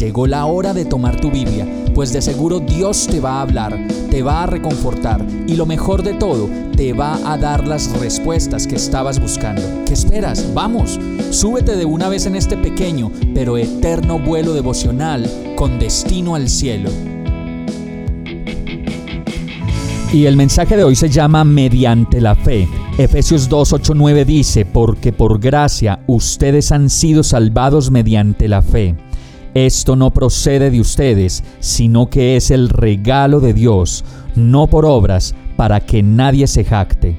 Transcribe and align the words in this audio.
Llegó 0.00 0.26
la 0.26 0.46
hora 0.46 0.72
de 0.72 0.86
tomar 0.86 1.20
tu 1.20 1.30
Biblia, 1.30 1.66
pues 1.94 2.10
de 2.14 2.22
seguro 2.22 2.58
Dios 2.58 3.06
te 3.06 3.20
va 3.20 3.32
a 3.32 3.42
hablar, 3.42 3.86
te 4.10 4.22
va 4.22 4.44
a 4.44 4.46
reconfortar 4.46 5.22
y 5.46 5.56
lo 5.56 5.66
mejor 5.66 6.02
de 6.02 6.14
todo, 6.14 6.48
te 6.74 6.94
va 6.94 7.18
a 7.30 7.36
dar 7.36 7.68
las 7.68 7.92
respuestas 8.00 8.66
que 8.66 8.76
estabas 8.76 9.20
buscando. 9.20 9.60
¿Qué 9.84 9.92
esperas? 9.92 10.54
Vamos, 10.54 10.98
súbete 11.28 11.76
de 11.76 11.84
una 11.84 12.08
vez 12.08 12.24
en 12.24 12.34
este 12.34 12.56
pequeño 12.56 13.12
pero 13.34 13.58
eterno 13.58 14.18
vuelo 14.18 14.54
devocional 14.54 15.30
con 15.54 15.78
destino 15.78 16.34
al 16.34 16.48
cielo. 16.48 16.88
Y 20.14 20.24
el 20.24 20.34
mensaje 20.34 20.78
de 20.78 20.84
hoy 20.84 20.96
se 20.96 21.10
llama 21.10 21.44
Mediante 21.44 22.22
la 22.22 22.34
fe. 22.34 22.66
Efesios 22.96 23.50
2, 23.50 23.74
8, 23.74 23.92
9 23.94 24.24
dice, 24.24 24.64
porque 24.64 25.12
por 25.12 25.38
gracia 25.38 26.00
ustedes 26.06 26.72
han 26.72 26.88
sido 26.88 27.22
salvados 27.22 27.90
mediante 27.90 28.48
la 28.48 28.62
fe. 28.62 28.96
Esto 29.54 29.96
no 29.96 30.12
procede 30.12 30.70
de 30.70 30.80
ustedes, 30.80 31.42
sino 31.58 32.08
que 32.08 32.36
es 32.36 32.50
el 32.50 32.68
regalo 32.68 33.40
de 33.40 33.52
Dios, 33.52 34.04
no 34.36 34.68
por 34.68 34.86
obras, 34.86 35.34
para 35.56 35.80
que 35.80 36.02
nadie 36.02 36.46
se 36.46 36.64
jacte. 36.64 37.18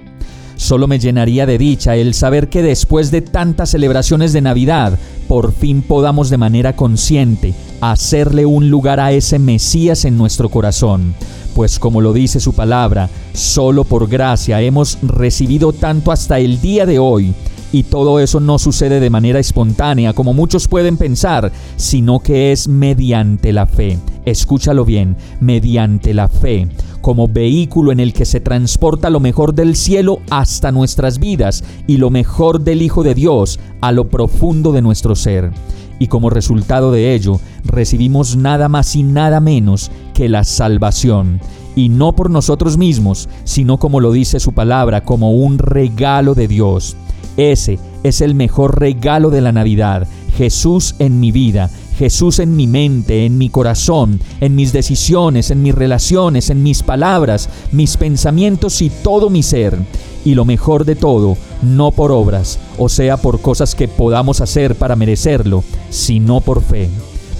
Solo 0.55 0.87
me 0.87 0.99
llenaría 0.99 1.45
de 1.45 1.57
dicha 1.57 1.95
el 1.95 2.13
saber 2.13 2.47
que 2.47 2.61
después 2.61 3.11
de 3.11 3.21
tantas 3.21 3.71
celebraciones 3.71 4.31
de 4.31 4.41
Navidad, 4.41 4.97
por 5.27 5.53
fin 5.53 5.81
podamos 5.81 6.29
de 6.29 6.37
manera 6.37 6.75
consciente 6.75 7.53
hacerle 7.81 8.45
un 8.45 8.69
lugar 8.69 8.99
a 8.99 9.11
ese 9.11 9.39
Mesías 9.39 10.05
en 10.05 10.17
nuestro 10.17 10.49
corazón. 10.49 11.15
Pues 11.55 11.79
como 11.79 11.99
lo 11.99 12.13
dice 12.13 12.39
su 12.39 12.53
palabra, 12.53 13.09
solo 13.33 13.83
por 13.83 14.07
gracia 14.07 14.61
hemos 14.61 14.99
recibido 15.01 15.73
tanto 15.73 16.11
hasta 16.11 16.39
el 16.39 16.61
día 16.61 16.85
de 16.85 16.99
hoy 16.99 17.33
y 17.71 17.83
todo 17.83 18.19
eso 18.19 18.39
no 18.39 18.59
sucede 18.59 18.99
de 18.99 19.09
manera 19.09 19.39
espontánea, 19.39 20.13
como 20.13 20.33
muchos 20.33 20.67
pueden 20.67 20.97
pensar, 20.97 21.51
sino 21.77 22.19
que 22.19 22.51
es 22.51 22.67
mediante 22.67 23.53
la 23.53 23.65
fe. 23.65 23.97
Escúchalo 24.25 24.85
bien, 24.85 25.15
mediante 25.39 26.13
la 26.13 26.27
fe, 26.27 26.67
como 27.01 27.27
vehículo 27.27 27.91
en 27.91 27.99
el 27.99 28.13
que 28.13 28.25
se 28.25 28.39
transporta 28.39 29.09
lo 29.09 29.19
mejor 29.19 29.55
del 29.55 29.75
cielo 29.75 30.19
hasta 30.29 30.71
nuestras 30.71 31.19
vidas 31.19 31.63
y 31.87 31.97
lo 31.97 32.09
mejor 32.09 32.61
del 32.61 32.81
Hijo 32.81 33.03
de 33.03 33.15
Dios 33.15 33.59
a 33.81 33.91
lo 33.91 34.09
profundo 34.09 34.71
de 34.71 34.81
nuestro 34.81 35.15
ser. 35.15 35.51
Y 35.97 36.07
como 36.07 36.29
resultado 36.29 36.91
de 36.91 37.13
ello, 37.13 37.39
recibimos 37.63 38.35
nada 38.35 38.69
más 38.69 38.95
y 38.95 39.03
nada 39.03 39.39
menos 39.39 39.91
que 40.13 40.29
la 40.29 40.43
salvación 40.43 41.39
y 41.75 41.89
no 41.89 42.13
por 42.13 42.29
nosotros 42.29 42.77
mismos, 42.77 43.29
sino 43.43 43.77
como 43.77 43.99
lo 43.99 44.11
dice 44.11 44.39
su 44.39 44.51
palabra, 44.53 45.03
como 45.03 45.31
un 45.31 45.57
regalo 45.57 46.35
de 46.35 46.47
Dios. 46.47 46.95
Ese 47.37 47.79
es 48.03 48.21
el 48.21 48.35
mejor 48.35 48.79
regalo 48.79 49.29
de 49.29 49.41
la 49.41 49.51
Navidad. 49.51 50.07
Jesús 50.37 50.95
en 50.99 51.19
mi 51.19 51.31
vida, 51.31 51.69
Jesús 51.97 52.39
en 52.39 52.55
mi 52.55 52.67
mente, 52.67 53.25
en 53.25 53.37
mi 53.37 53.49
corazón, 53.49 54.19
en 54.39 54.55
mis 54.55 54.73
decisiones, 54.73 55.51
en 55.51 55.61
mis 55.61 55.75
relaciones, 55.75 56.49
en 56.49 56.63
mis 56.63 56.83
palabras, 56.83 57.49
mis 57.71 57.97
pensamientos 57.97 58.81
y 58.81 58.89
todo 58.89 59.29
mi 59.29 59.43
ser. 59.43 59.77
Y 60.23 60.35
lo 60.35 60.45
mejor 60.45 60.85
de 60.85 60.95
todo, 60.95 61.37
no 61.61 61.91
por 61.91 62.11
obras, 62.11 62.59
o 62.77 62.89
sea, 62.89 63.17
por 63.17 63.41
cosas 63.41 63.75
que 63.75 63.87
podamos 63.87 64.41
hacer 64.41 64.75
para 64.75 64.95
merecerlo, 64.95 65.63
sino 65.89 66.41
por 66.41 66.61
fe. 66.61 66.89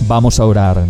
Vamos 0.07 0.39
a 0.39 0.45
orar. 0.45 0.85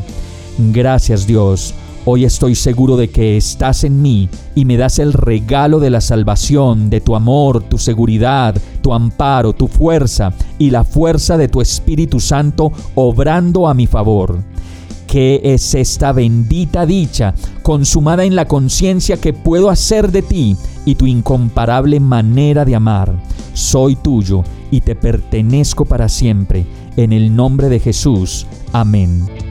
Gracias 0.58 1.26
Dios 1.28 1.74
Hoy 2.04 2.26
estoy 2.26 2.56
seguro 2.56 2.98
de 2.98 3.12
que 3.12 3.38
estás 3.38 3.84
en 3.84 4.02
mí 4.02 4.28
y 4.56 4.66
me 4.66 4.76
das 4.76 4.98
el 4.98 5.14
regalo 5.14 5.80
de 5.80 5.92
la 5.92 6.02
salvación, 6.02 6.90
de 6.90 7.00
tu 7.00 7.16
amor, 7.16 7.62
tu 7.62 7.78
seguridad, 7.78 8.56
tu 8.82 8.92
amparo, 8.92 9.54
tu 9.54 9.68
fuerza 9.68 10.34
y 10.58 10.72
la 10.72 10.84
fuerza 10.84 11.38
de 11.38 11.48
tu 11.48 11.62
Espíritu 11.62 12.20
Santo 12.20 12.72
obrando 12.96 13.68
a 13.68 13.76
mi 13.76 13.86
favor. 13.86 14.40
¿Qué 15.06 15.42
es 15.44 15.76
esta 15.76 16.12
bendita 16.12 16.88
dicha 16.88 17.36
consumada 17.62 18.24
en 18.24 18.36
la 18.36 18.46
conciencia 18.48 19.18
que 19.18 19.34
puedo 19.34 19.70
hacer 19.70 20.12
de 20.12 20.24
ti 20.24 20.58
y 20.86 20.96
tu 20.96 21.06
incomparable 21.06 22.00
manera 22.00 22.66
de 22.66 22.76
amar? 22.76 23.14
Soy 23.54 23.96
tuyo 23.96 24.44
y 24.72 24.82
te 24.82 24.96
pertenezco 24.96 25.86
para 25.86 26.10
siempre. 26.10 26.66
En 26.98 27.14
el 27.14 27.36
nombre 27.36 27.70
de 27.70 27.80
Jesús. 27.80 28.48
Amén. 28.74 29.51